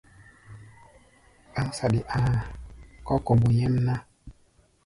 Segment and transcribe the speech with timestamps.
[1.53, 2.45] Ɗáŋ saɗi a̧a̧
[3.05, 3.95] kɔ̧́ kombo nyɛ́mná.